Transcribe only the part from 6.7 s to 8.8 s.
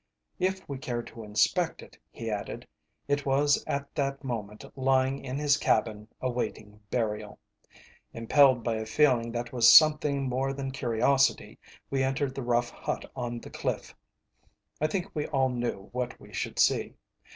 burial. Impelled by